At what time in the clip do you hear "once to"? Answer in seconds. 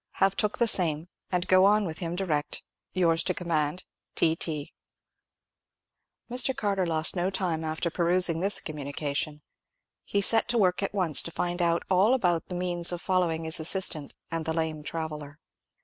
10.95-11.29